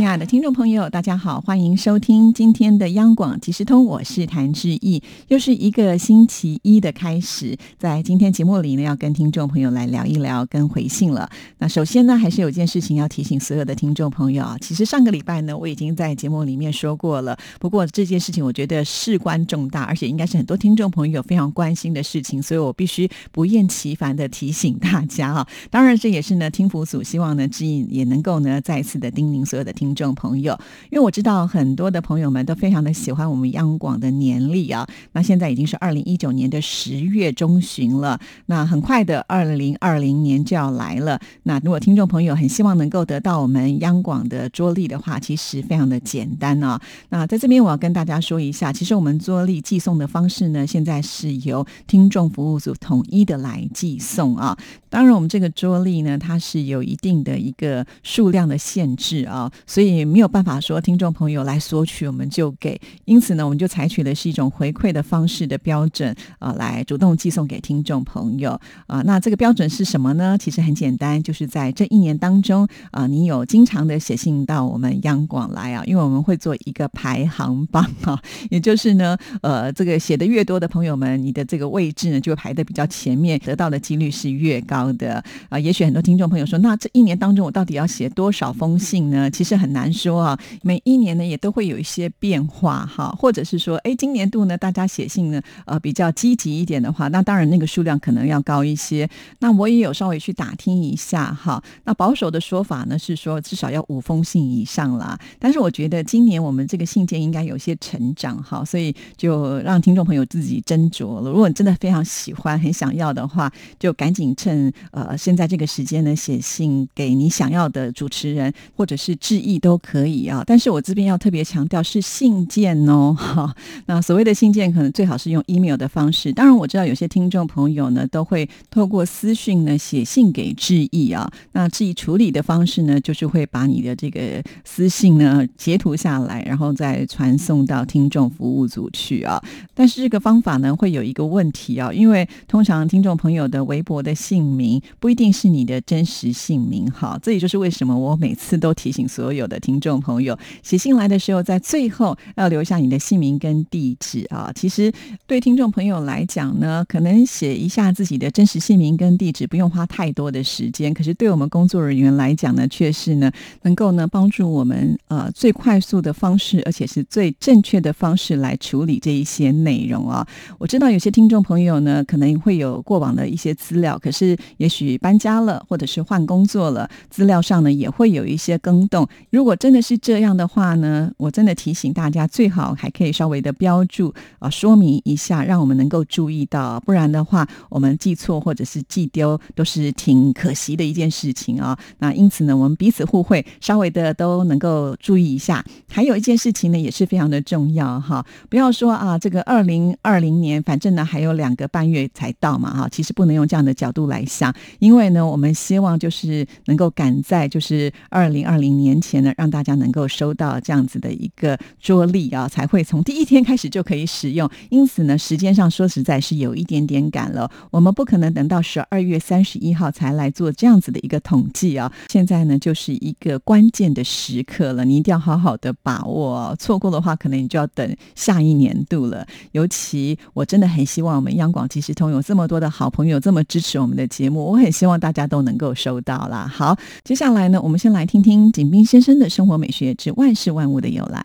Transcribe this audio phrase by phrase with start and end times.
[0.00, 11.28] 亲爱的听众朋友，大家好，欢迎收听今天的央广即时通，我是谭志毅，又是一个星期一的开始，在今天节目里呢，要跟听众朋友来聊一聊跟回信了。
[11.58, 25.46] 那首先呢，还是有件事情要提醒所有的听众朋友啊，其实上个礼拜呢，我已经在节目里面说过了，不过这件事情我觉得事关重大，而且应该是很多听众朋友非常关心的事情，所以我必须不厌其烦的提醒大家啊。
[25.68, 29.89] 当然，这也是呢，听福组希望呢，志毅也能够呢，再次的叮咛所有的听。
[29.90, 30.56] 听众朋友，
[30.90, 34.86] 因为我知道很多的朋友们都非常的喜欢我们央广的年历啊。
[35.12, 41.20] 那现在已经是二零一九年的十月中旬了，那很快的二零二零年就要来了。
[41.42, 46.80] 那如果听众朋友很希望能够得到我们央广的桌历的话，其实非常的简单啊。
[47.08, 54.56] 那在这边我要跟大家说一下，其实我们桌历寄送的方式呢，现在是由听众服务组统一的来寄送啊。
[54.88, 69.00] 当然，我们这个桌历呢，它是有一定的一个数量的限制啊，所所以没有办法说听众朋友来索取我们就给，因此呢，我们就采取的是一种回馈的方式的标准啊，来主动寄送给听众朋友啊。
[69.06, 70.36] 那这个标准是什么呢？
[70.36, 78.20] 其实很简单，就是在这一年当中啊，你有经常的写信到我们央广来啊，因为我们会做一个排行榜啊，
[78.52, 85.58] 也就是呢，呃，这个写的越多的朋友们，你的这个位置呢就排的比较前面，得到的几率是越高的啊。
[85.58, 89.30] 也许很多听众朋友说，那这一年当中我到底要写多少封信呢？
[89.30, 89.69] 其实很。
[89.72, 99.08] 难说啊，每一年呢也都会有一些变化哈，或者是说，哎，今年度呢大家写信呢呃比较积极一点的话，那当然那个数量可能要高一些。
[99.40, 105.18] 那我也有稍微去打听一下哈，那保守的说法呢是说至少要五封信以上啦。
[105.38, 111.30] 但是我觉得今年我们这个信件应该有些成长哈，所以就让听众朋友自己斟酌了。
[111.30, 119.49] 如果你真的非常喜欢、很想要的话，就赶紧趁呃现在这个时间呢写信给你想要的主持人，或者是致意。
[119.58, 123.54] 都可以啊，但是我这边要特别强调是信件哦，哈。
[123.86, 126.32] 那所谓的信件，可能最好是用 email 的方式。
[126.32, 131.30] 当然，我知道有些听众朋友呢，都会透过私讯呢写信给致意啊。
[131.52, 139.42] 那致意处理的方式呢，就是会把你的这个私信呢截图下来，然后再传送到听众服务组去啊。
[139.74, 147.18] 但是这个方法呢，会有一个问题啊，因为通常听众朋友的微博的姓名不一定是你的真实姓名，哈。
[147.22, 149.39] 这也就是为什么我每次都提醒所有。
[149.40, 154.52] 有的听众朋友写信来的时候，在最后要留下你的姓名跟地址啊。
[154.54, 154.92] 其实
[155.26, 170.26] 对听众朋友来讲呢，可能写一下自己的真实姓名跟地址不用花太多的时间，可是对我们工作人员来讲呢，却是呢能够呢帮助我们呃最快速的方式，而且是最正确的方式来处理这一些内容啊。
[170.58, 179.08] 我知道有些听众朋友呢可能会有过往的一些资料，可是也许搬家了或者是换工作了，资料上呢也会有一些更动。
[179.30, 191.78] 如果真的是这样的话呢，我真的提醒大家，最好还可以稍微的标注啊，说明一下，让我们能够注意到，不然的话，我们记错或者是记丢，都是挺可惜的一件事情啊。
[191.98, 195.64] 那因此呢，我们彼此互惠，稍微的都能够注意一下。
[195.88, 209.32] 还有一件事情呢，也是非常的重要哈，不要说啊，这个二零二零年，反正呢还有两个半月才到嘛哈，其实不能用这样的角度来想，因为呢，我们希望就是能够赶在就是二零二零年前呢。
[209.36, 214.50] 让大家能够收到这样子的一个桌历啊，才会从第一天开始就可以使用。
[214.68, 217.50] 因此呢，时间上说实在是有一点点赶了。
[217.70, 221.90] 我们不可能等到十二月三十一号才来做这样子的一个统计啊。
[222.08, 226.54] 现在呢，就是一个关键的时刻了，你一定要好好的把握。
[226.58, 229.26] 错过的话，可能你就要等下一年度了。
[229.52, 236.46] 尤其我真的很希望我们央广即时通有这么多的好朋友这么支持我们的节目，我很希望大家都能够收到啦。
[236.52, 239.09] 好，接下来呢，我们先来听听景斌先生。
[239.10, 241.20] 真的生活美学之万事万物的由来。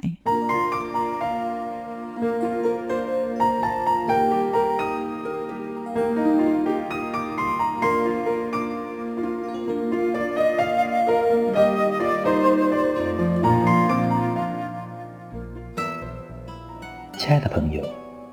[17.16, 17.84] 亲爱的朋友，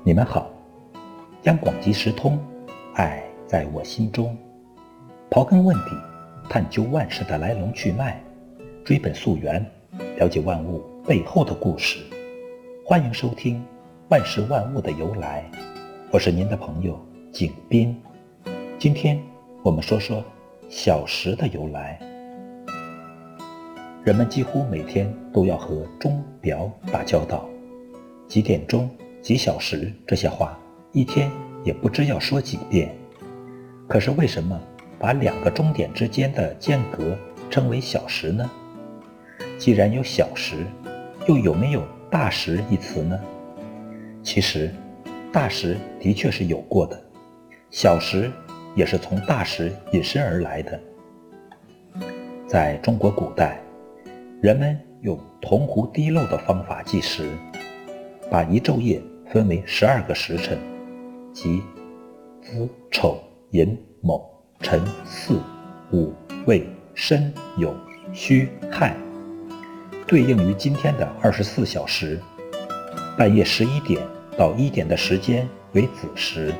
[0.03, 0.49] 你们好！
[1.43, 2.39] 央广即时通，
[2.95, 4.35] 爱在我心中。
[5.29, 5.91] 刨根问底，
[6.49, 8.22] 探究万事的来龙去脉。
[8.85, 9.65] 追本溯源，
[10.17, 11.99] 了解万物背后的故事。
[12.85, 13.55] 欢迎收听
[14.09, 15.49] 《万事万物的由来》，
[16.11, 16.99] 我是您的朋友
[17.31, 17.97] 景斌。
[18.77, 19.17] 今天
[19.63, 20.21] 我们说说
[20.67, 21.97] 小时的由来。
[24.03, 27.47] 人们几乎每天都要和钟表打交道，
[28.27, 28.89] 几点钟、
[29.21, 30.59] 几小时这些话，
[30.91, 31.31] 一天
[31.63, 32.93] 也不知要说几遍。
[33.87, 34.59] 可是为什么
[34.99, 37.17] 把两个钟点之间的间隔
[37.49, 38.51] 称为小时呢？
[39.57, 40.65] 既然有小时，
[41.27, 43.19] 又有没有大时一词呢？
[44.21, 44.71] 其实，
[45.31, 47.01] 大时的确是有过的，
[47.69, 48.31] 小时
[48.75, 50.79] 也是从大时引申而来的。
[52.47, 53.59] 在中国古代，
[54.41, 57.29] 人们用铜壶滴漏的方法计时，
[58.29, 60.57] 把一昼夜分为十二个时辰，
[61.33, 61.61] 即
[62.41, 63.17] 子、丑、
[63.51, 64.21] 寅、卯、
[64.59, 65.41] 辰、巳、
[65.91, 66.13] 午、
[66.45, 67.73] 未、申、酉、
[68.13, 68.95] 戌、亥。
[70.05, 72.19] 对应于今天的二十四小时，
[73.17, 74.01] 半夜十一点
[74.37, 76.53] 到一点的时间为子时，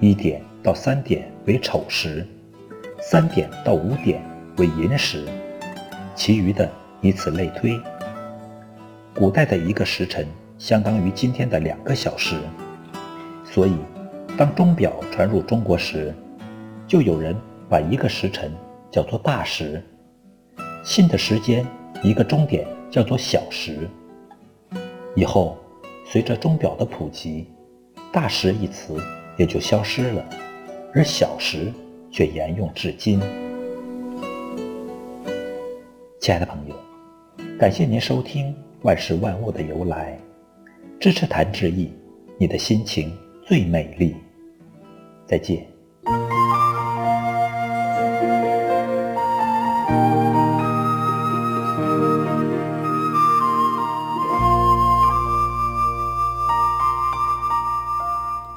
[0.00, 2.26] 一点到三点为丑时，
[3.00, 4.20] 三点到五点
[4.56, 5.24] 为寅时，
[6.16, 6.68] 其余的
[7.00, 7.80] 以此类推。
[9.14, 10.26] 古代的一个时辰
[10.58, 12.36] 相当于今天的两个小时，
[13.44, 13.76] 所以
[14.36, 16.12] 当钟表传入中国时，
[16.88, 17.34] 就有人
[17.68, 18.52] 把一个时辰
[18.90, 19.82] 叫做大时，
[20.82, 21.64] 新的时间。
[22.02, 23.88] 一个钟点叫做小时。
[25.16, 25.56] 以后，
[26.04, 27.46] 随着钟表的普及
[28.12, 28.96] ，“大时”一词
[29.36, 30.24] 也就消失了，
[30.94, 31.72] 而“小时”
[32.10, 33.20] 却沿用至今。
[36.20, 36.74] 亲爱的朋友，
[37.58, 38.46] 感谢您收听
[38.82, 40.16] 《万事万物的由来》，
[41.00, 41.92] 支持谭志毅，
[42.38, 43.12] 你的心情
[43.44, 44.14] 最美丽。
[45.26, 45.66] 再见。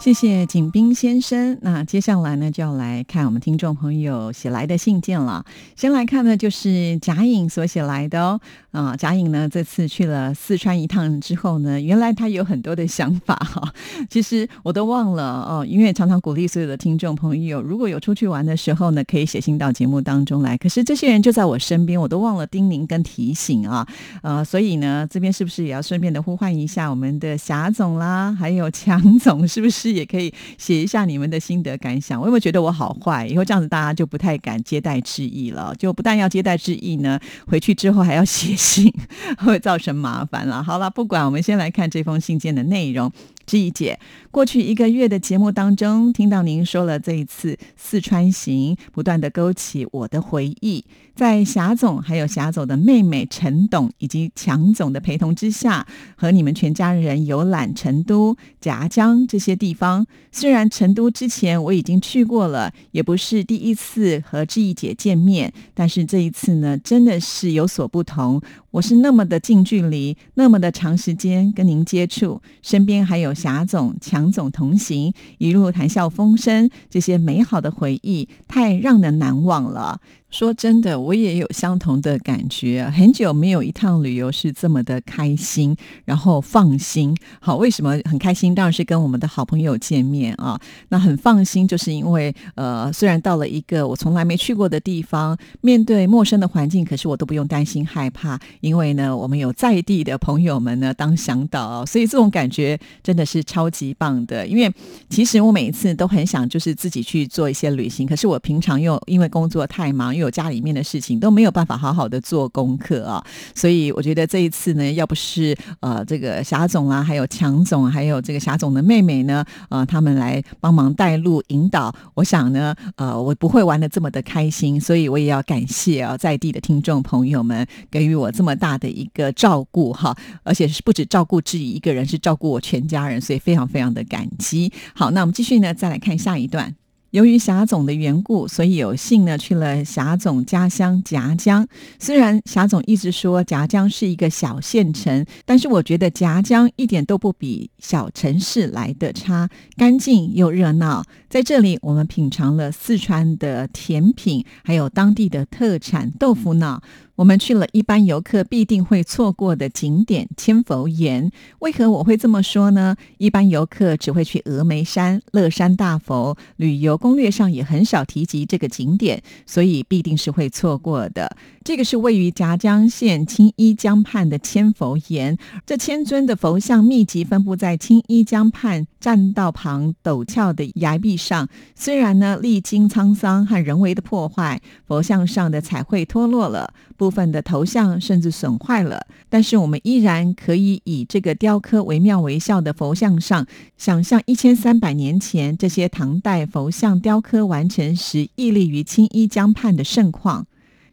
[0.01, 1.55] 谢谢景斌先生。
[1.61, 5.45] 那接下来呢，就要来看我们听众朋友写来的信件了。
[5.75, 8.41] 先来看的就是贾颖所写来的哦。
[8.71, 13.71] 啊，贾颖呢这次去了四川一趟之后呢，原来他有很多的想法哈。
[14.09, 20.57] 其实我都忘了哦，因为常常鼓励所有的听众朋友，如果有出去玩的时候呢，可以写信到节目当中来。
[20.57, 23.87] 可是这些人就在我身边，我都忘了叮咛跟提醒啊。
[24.23, 29.90] 呃，所以呢，这边是不是也要顺便的呼唤一下我们的霞总啦，还有强总，是不是？
[29.91, 32.19] 也可以写一下你们的心得感想。
[32.19, 33.27] 我有没有觉得我好坏？
[33.27, 35.73] 以后这样子大家就不太敢接待致意了。
[35.77, 38.93] 就不但要接待致意呢，回去之后还要写信，
[39.37, 40.63] 会造成麻烦了。
[40.63, 43.11] 好了，不管，我们先来看这封信件的内容。
[43.45, 43.99] 志毅姐，
[44.29, 50.85] 过去一个月的节目当中，听到您说了这一次四川行，不断的勾起我的回忆。
[51.13, 55.85] 在霞总还有霞总的妹妹陈董以及强总的陪同之下，
[56.15, 60.07] 和你们全家人游览成都、夹江这些地方。
[60.31, 68.41] 虽然成都之前我已经去过了，也不是第一次和志毅姐见面，但是这一次呢，真的是有所不同。
[68.71, 80.01] 我是那么的近距离，那么的长时间跟您接触，身边还有霞总、强总同行，一路谈笑风生，这些美好的回忆太让人难忘了。
[80.31, 82.89] 说真的，我也有相同的感觉。
[82.95, 85.75] 很久没有一趟旅游是这么的开心，
[86.05, 87.13] 然后放心。
[87.41, 88.55] 好，为什么很开心？
[88.55, 90.57] 当然是跟我们的好朋友见面啊。
[90.87, 104.47] 那很放心，就是因为呃，虽然到了一个我从来没去过的地方，面对陌生的环境，可是我都不用担心害怕，因为呢，我们有在地的朋友们呢当向导，所以这种感觉真的是超级棒的。
[104.47, 104.73] 因为
[105.09, 110.15] 其实我每一次都很想就是自己去做一些旅行，可是我平常又因为工作太忙。
[110.21, 113.23] 有家里面的事情都没有办法好好的做功课啊，
[113.55, 134.71] 所以我觉得这一次呢，要不是呃这个霞总啊，还有强总，还有这个霞总的妹妹呢，呃他们来帮忙带路引导，我想呢，呃我不会玩的这么的开心，所以我也要感谢啊在地的听众朋友们给予我这么大的一个照顾哈，而且是不止照顾自己一个人，是照顾我全家人，所以非常非常的感激。
[134.93, 136.75] 好，那我们继续呢，再来看下一段。
[137.11, 141.67] 由于霞总的缘故，所以有幸呢去了霞总家乡夹江。
[141.99, 151.03] 虽然霞总一直说夹江是一个小县城，但是我觉得夹江一点都不比小城市来的差，干净又热闹。
[151.29, 156.81] 在这里，我们品尝了四川的甜品，还有当地的特产豆腐脑。
[157.15, 161.31] 我们去了一般游客必定会错过的景点千佛岩。
[161.59, 162.95] 为何我会这么说呢？
[163.17, 171.35] 一般游客只会去峨眉山、乐山大佛，旅游攻略上也很少提及这个景点，所以必定是会错过的。
[171.63, 200.45] 这个是位于夹江县青衣江畔的千佛岩，这千尊的佛像密集分布在青衣江畔栈道旁陡峭的崖壁上，虽然呢历经沧桑和人为的破坏，佛像上的彩绘脱落了，部分的头像甚至损坏了，但是我们依然可以以这个雕刻惟妙惟肖的佛像上，想象一千三百年前这些唐代佛像雕刻完成时屹立于青衣江畔的盛况。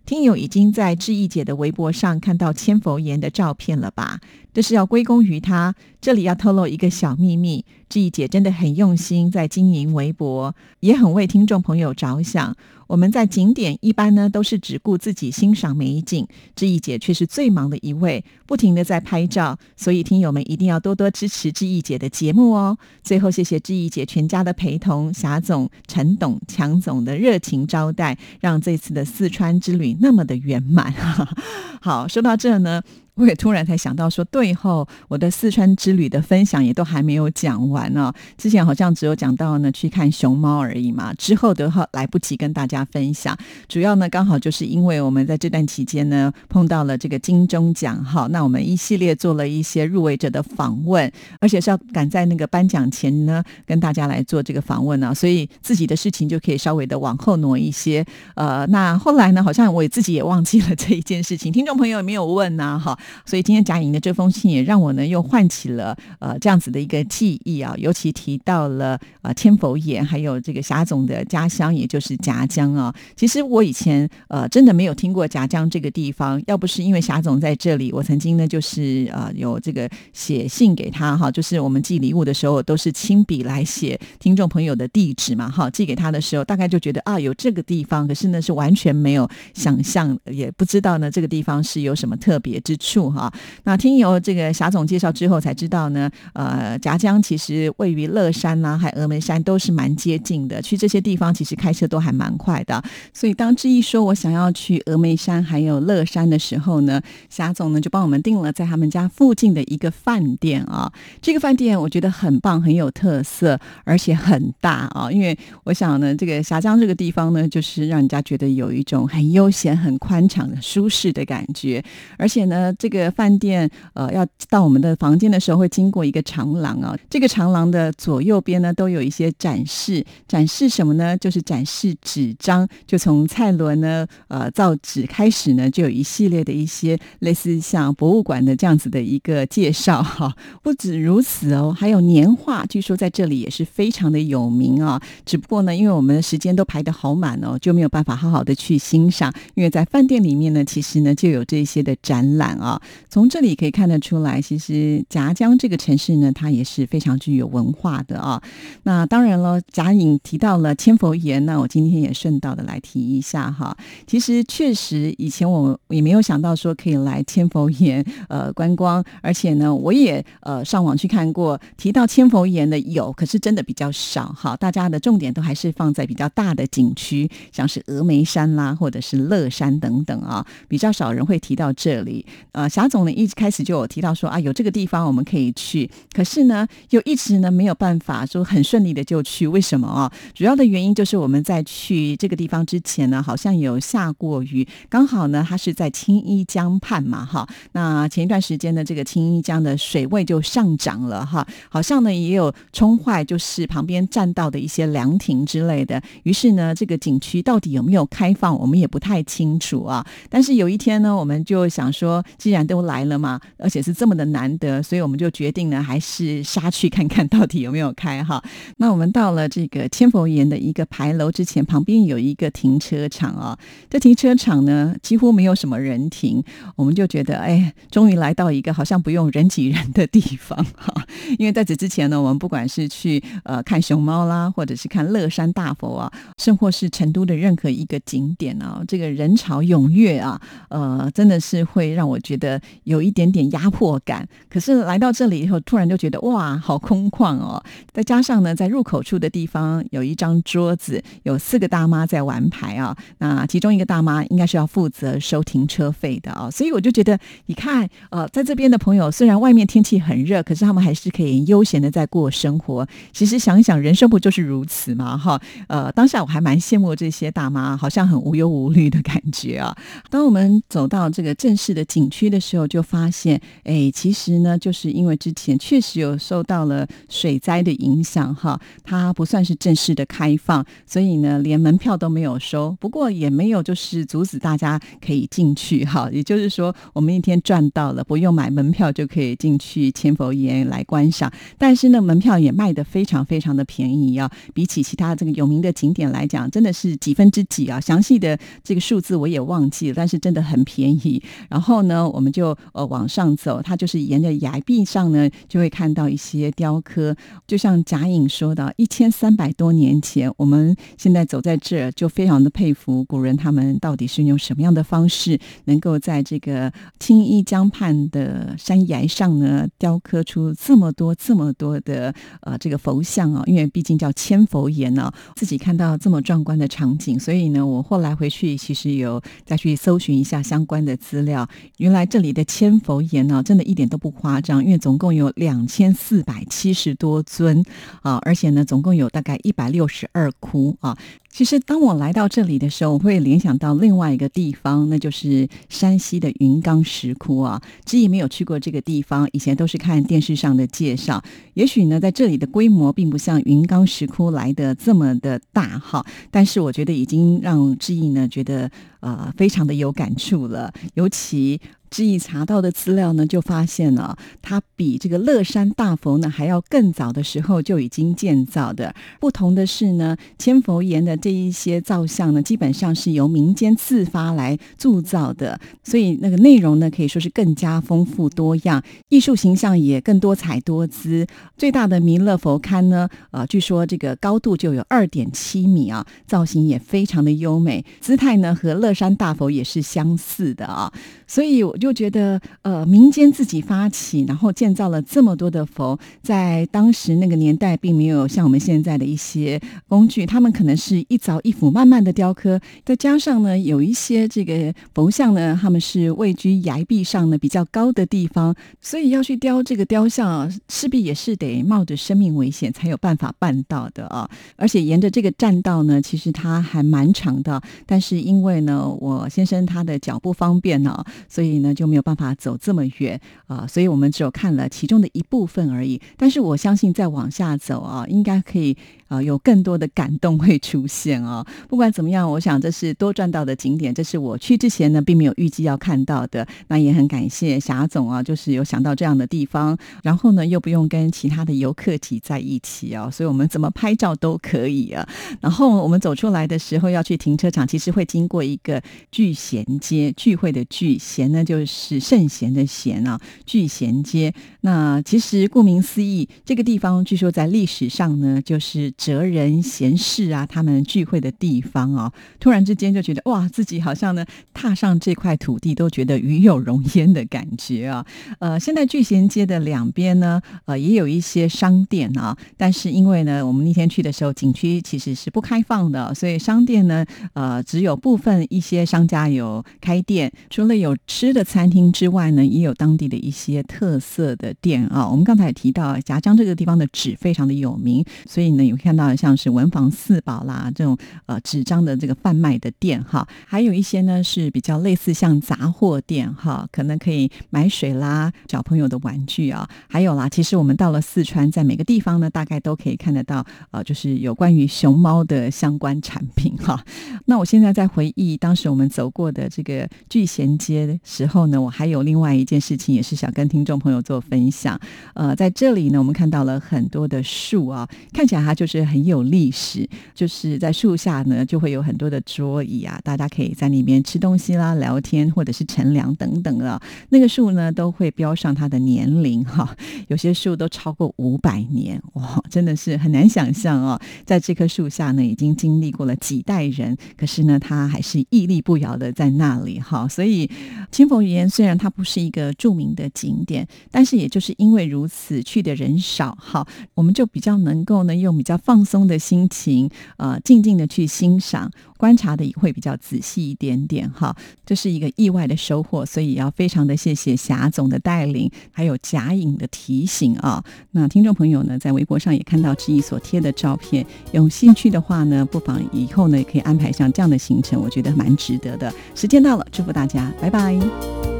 [0.08, 4.20] 听友已经在志毅姐的微博上看到千佛岩的照片了吧？
[4.54, 5.74] 这是要归功于她。
[6.00, 12.56] 这里要透露一个小秘密：志毅姐真的很用心在经营微博，也很为听众朋友着想。
[12.88, 16.26] 我们在景点一般呢都是只顾自己欣赏美景，
[16.57, 19.57] 志毅姐却是最忙的一位，不停的在拍照。
[19.76, 22.76] 所以听友们一定要多多支持志毅姐的节目哦。
[23.04, 30.92] 最后谢谢志毅姐全家的陪同，霞总、陈董、强总的热情招待，让这次的四川之旅那么的圆满。
[31.80, 32.83] 好，说到这呢。
[33.18, 38.12] 我也突然才想到，说对后我的四川之旅的分享也都还没有讲完呢。
[38.37, 43.37] 之前好像只有讲到呢去看熊猫而已嘛，之后的话来不及跟大家分享。
[43.66, 51.10] 主要呢刚好就是因为我们在这段期间呢碰到了这个金钟奖哈，那我们一系列做了一些入围者的访问，
[51.40, 58.06] 而且是要赶在那个颁奖前呢跟大家来做这个访问呢，所以自己的事情就可以稍微的往后挪一些。
[58.37, 62.96] 呃，那后来呢好像我自己也忘记了这一件事情，听众朋友没有问呢哈。
[63.24, 72.94] 所以今天贾颖的这封信也让我呢又唤起了呃这样子的一个记忆啊，尤其提到了呃千佛岩，还有这个霞总的家乡，也就是夹江啊。
[73.16, 92.98] 其实我以前呃真的没有听过夹江这个地方，要不是因为霞总在这里，我曾经呢就是呃有这个写信给他哈，就是我们寄礼物的时候都是亲笔来写听众朋友的地址嘛哈，寄给他的时候大概就觉得啊有这个地方，可是呢是完全没有想象，也不知道呢这个地方是有什么特别之处。
[93.07, 93.31] 哈，
[93.64, 102.83] 那听由这个霞总介绍之后才知道呢，呃，夹江其实位于乐山呐，还峨眉山都是蛮接近的，去这些地方其实开车都还蛮快的。
[103.12, 110.90] 所以当志毅说我想要去峨眉山还有乐山的时候呢，霞总呢就帮我们订了在他们家附近的一个饭店啊。
[111.21, 115.11] 这个饭店我觉得很棒，很有特色，而且很大啊。
[115.12, 121.83] 因为我想呢，这个峡江这个地方呢，就是让人家觉得有一种很悠闲、很宽敞的舒适的感觉，
[122.17, 122.88] 而且呢，这。
[122.88, 126.97] 个饭店呃，要到我们的房间的时候，会经过一个长廊啊。
[127.11, 131.14] 这个长廊的左右边呢，都有一些展示，展示什么呢？
[131.18, 132.66] 就是展示纸张。
[132.87, 140.35] 就从蔡伦呢，呃，造纸开始呢，就有一系列的一些类似像博物馆的这样子的一个介绍哈。
[140.64, 144.99] 不止如此哦，还有年画，据说在这里也是非常的有名啊。
[145.26, 149.30] 只不过呢，因为我们的时间都排得好满哦，就没有办法好好的去欣赏。
[149.54, 152.67] 因为在饭店里面呢，其实呢就有这些的展览啊。
[153.08, 158.42] 从这里可以看得出来，其实夹江这个城市呢，它也是非常具有文化的啊。
[158.82, 163.76] 那当然了，贾颖提到了千佛岩，那我今天也顺道的来提一下哈。
[164.06, 174.56] 其实确实以前我也没有想到说可以来千佛岩呃观光，而且呢，我也呃上网去看过，提到千佛岩的有，可是真的比较少哈。
[174.56, 182.25] 大家的重点都还是放在比较大的景区，像是峨眉山啦，或者是乐山等等啊，比较少人会提到这里
[182.58, 182.68] 呃。
[182.68, 190.12] 霞总呢一开始就有提到说啊，有这个地方我们可以去，可是呢又一直呢没有办法说很顺利的就去，为什么啊？
[190.34, 197.48] 主要的原因就是我们在去这个地方之前呢，好像有下过雨，刚好呢它是在青衣江畔嘛，哈。
[197.72, 206.00] 那前一段时间呢，这个青衣江的水位就上涨了哈，好像呢也有冲坏，就是旁边栈道的一些凉亭之类的。
[206.22, 210.06] 于是呢，这个景区到底有没有开放，我们也不太清楚啊。
[210.28, 218.43] 但是有一天呢，我们就想说，既然都来了嘛，而且是这么的难得，所以我们就决定呢，还是杀去看看到底有没有开哈。
[218.78, 223.59] 那我们到了这个千佛岩的一个牌楼之前，旁边有一个停车场啊。
[223.90, 226.43] 这停车场呢，几乎没有什么人停，
[226.75, 230.95] 我们就觉得哎，终于来到一个好像不用人挤人的地方哈。
[231.38, 240.40] 因为在此之前呢，我们不管是去呃看熊猫啦，或者是看乐山大佛啊，甚或是成都的任何一个景点啊，这个人潮踊跃啊，
[240.71, 242.38] 呃，真的是会让我觉。
[242.38, 247.62] 的有一点点压迫感，可是来到这里以后，突然就觉得哇，好空旷哦！
[247.92, 252.97] 再加上呢，在入口处的地方有一张桌子，有四个大妈在玩牌啊。
[253.18, 262.87] 那其中一个大妈应该是要负责收停车费的啊，所以我就觉得，你看，呃，在这边的朋友，虽然外面天气很热，可是他们还是可以悠闲的在过生活。
[263.12, 265.18] 其实想一想，人生不就是如此吗？
[265.18, 269.76] 哈，呃，当下我还蛮羡慕这些大妈，好像很无忧无虑的感觉啊。
[270.09, 272.27] 当我们走到这个正式的景区。
[272.28, 282.76] 的时候，就发现，哎，其实呢，就是因为之前确实有受到了水灾的影响，哈，它不算是正式的开放，所以呢，连门票都没有收。
[282.80, 291.32] 不过也没有就是阻止大家可以进去，哈，也就是说，我们一天赚到了，不用买门票就可以进去千佛岩来观赏。
[291.56, 297.80] 但是呢，门票也卖的非常非常的便宜啊，比起其他这个有名的景点来讲，真的是几分之几啊？
[297.80, 301.23] 详细的这个数字我也忘记了，但是真的很便宜。
[301.49, 307.14] 然后呢，我们就呃往上走，它就是沿着崖壁上呢，就会看到一些雕刻。
[307.46, 323.44] 就像贾颖说的，一千三百多年前，我们现在走在这儿，就非常的佩服古人他们到底是用什么样的方式，能够在这个青衣江畔的山崖上呢，雕刻出这么多这么多的呃这个佛像啊。
[323.46, 331.48] 因为毕竟叫千佛岩呢，自己看到这么壮观的场景，所以呢，我后来回去其实有再去搜寻一下相关的资料。
[331.76, 337.62] 原来这里的千佛岩呢，真的一点都不夸张，因为总共有两千四百七十多尊
[338.02, 340.96] 啊，而且呢，总共有大概一百六十二窟啊。
[341.38, 347.62] 其实当我来到这里的时候，我会联想到另外一个地方，那就是山西的云冈石窟啊。
[347.85, 351.23] 之前没有去过这个地方，以前都是看电视上的介绍。
[351.54, 358.68] 也许呢，在这里的规模并不像云冈石窟来的这么的大哈，但是我觉得已经让志毅呢觉得
[358.99, 361.61] 呃非常的有感触了，尤其。
[361.90, 368.95] 志毅查到的资料呢，就发现了它比这个乐山大佛呢还要更早的时候就已经建造的。
[369.18, 381.26] 不同的是呢，千佛岩的这一些造像呢，基本上是由民间自发来铸造的，所以那个内容呢可以说是更加丰富多样，艺术形象也更多彩多姿。
[381.58, 390.90] 最大的弥勒佛龛呢，呃，据说这个高度就有二点七米啊，造型也非常的优美，姿态呢和乐山大佛也是相似的啊，
[391.26, 391.76] 所以我。
[391.76, 414.28] 就觉得，呃，民间自己发起，然后建造了这么多的佛，在当时那个年代，并没有像我们现在的一些工具，他们可能是一凿一斧慢慢的雕刻，再加上呢，有一些这个佛像呢，他们是位居崖壁上呢比较高的地方，所以要去雕这个雕像啊，势必也是得冒着生命危险才有办法办到的啊！
[414.56, 421.69] 而且沿着这个栈道呢，其实它还蛮长的，但是因为呢，我先生他的脚不方便呢，所以呢。
[421.78, 426.00] 就没有办法走这么远啊，所以我们只有看了其中的一部分而已。
[426.16, 428.76] 但是我相信再往下走啊，应该可以。
[429.08, 431.45] 啊，有更多的感动会出现哦。
[431.69, 436.47] 不管怎么样，我想这是多赚到的景点，这是我去之前呢并没有预计要看到的。
[436.69, 445.08] 那也很感谢霞总啊，就是有想到这样的地方，然后呢又不用跟其他的游客挤在一起哦，所以我们怎么拍照都可以啊。
[445.41, 454.32] 然后我们走出来的时候要去停车场，其实会经过一个聚贤街，聚会的聚贤呢就是圣贤的贤啊，聚贤街。
[454.61, 458.93] 那其实顾名思义，这个地方据说在历史上呢就是。
[458.99, 464.24] 哲人贤士啊，他们聚会的地方哦，突然之间就觉得哇，自己好像呢
[464.54, 468.04] 踏上这块土地都觉得与有荣焉的感觉啊。
[468.38, 480.32] 呃，现在聚贤街的两边呢，呃，也有一些商店啊，但是因为呢，我们那天去的时候景区其实是不开放的，所以商店呢，呃，只有部分一些商家有开店。
[480.48, 485.06] 除了有吃的餐厅之外呢，也有当地的一些特色的店啊。
[485.06, 488.78] 我们刚才也提到夹江这个地方的纸非常的有名，所以呢有。
[488.78, 506.82] 看到像是文房四宝啦，这种呃纸张的这个贩卖的店哈，还有一些呢是比较类似像杂货店哈，可能可以买水啦、小朋友的玩具啊，还有啦，其实我们到了四川，在每个地方呢，大概都可以看得到呃，就是有关于熊猫的相关产品哈。
[507.26, 514.80] 那我现在在回忆当时我们走过的这个聚贤街的时候呢，我还有另外一件事情也是想跟听众朋友做分享。
[515.14, 518.78] 呃，在这里呢，我们看到了很多的树啊，看起来它就是。
[518.88, 526.78] 很有历史，就是在在树下呢，就会有很多的桌椅啊，大家可以在里面吃东西啦、聊天或者是乘凉等等啊。
[527.09, 529.75] 那个树呢，都会标上它的年龄哈，
[530.09, 533.99] 有些树都超过五百年哇，真的是很难想象哦。
[534.26, 540.07] 在这棵树下呢，已经经历过了几代人，可是呢，它还是屹立不摇的在那里哈。
[540.07, 540.50] 所以，
[540.92, 548.58] 清风岩虽然它不是一个著名的景点，但是也就是因为如此，去的人少好，我们就比较能够呢，用比较。
[548.68, 554.34] 放松的心情，呃，静静的去欣赏、观察的也会比较仔细一点点哈。
[554.65, 560.65] 这是一个意外的收获，所以要非常的谢谢霞总的带领，还有贾颖的提醒啊。
[560.93, 568.91] 那听众朋友呢，在微博上也看到志毅所贴的照片，有兴趣的话呢，不妨以后呢也可以安排像这样的行程，我觉得蛮值得的。
[569.15, 571.37] 时间到了，祝福大家，拜拜。